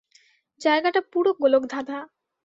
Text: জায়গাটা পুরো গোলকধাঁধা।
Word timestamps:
জায়গাটা 0.61 1.01
পুরো 1.11 1.31
গোলকধাঁধা। 1.33 1.99